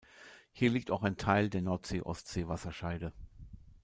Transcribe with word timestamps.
Hier 0.51 0.71
liegt 0.71 0.89
auch 0.89 1.03
ein 1.03 1.15
Teil 1.15 1.47
der 1.51 1.61
Nordsee-Ostsee-Wasserscheide. 1.61 3.13